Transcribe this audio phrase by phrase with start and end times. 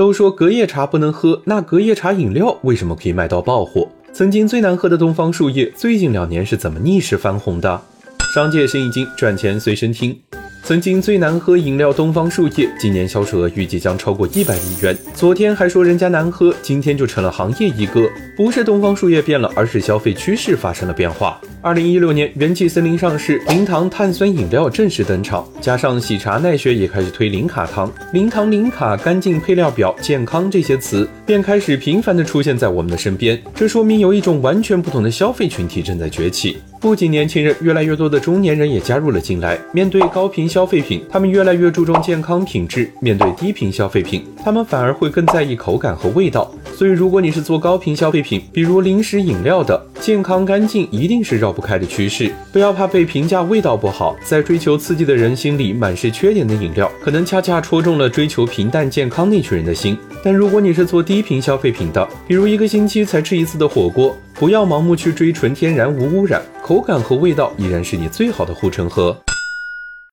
[0.00, 3.86] 都说隔夜茶不能喝，那隔夜茶饮料为什么可以卖到爆火？
[4.14, 7.82] 曾经最难喝的东方树叶，最近两年是怎么逆势翻红的？
[8.34, 10.18] 商界生意经，赚钱随身听。
[10.62, 14.96] 曾经最难喝饮料东方树叶，今年销售额预计将超过一百亿元。
[15.14, 18.08] 昨天还说人家难喝，今天就成了行业一哥。
[18.36, 21.40] 不是东方树叶变了，而是消费趋势发生了变化。
[21.60, 33.38] 二零一六年，元气森林上市，零糖碳酸饮料正式登场，加上喜茶、奈雪也开始推零卡糖、零糖、零卡、干净配料表、健康这些词，便开始频繁的出现在我们的身边。
[33.54, 36.58] 这说明有一种完全不同的消费群体正在崛起。
[36.80, 39.58] 不仅年轻人，越来越多的中年人也加入了进来。
[39.74, 46.50] 面对高频消费品，他们越来越注重健康品质；面对低频消费品，他们反而会更在意口感和味道。
[46.74, 52.32] 所以，如果你是做高频消费品，比如零食、饮料的，健康干净一定是绕不开的趋势。
[52.52, 59.96] 不要怕被评价味道不好，在追求刺激的人心里，满是缺点的饮料，可能恰恰戳中了追求平淡健康那群人的心。
[60.24, 69.16] 但如果你是做低频消费品的，比如一个星期才吃一次的火锅，不要盲目去追纯天然无污染，口感和味道依然是你最好的护城河。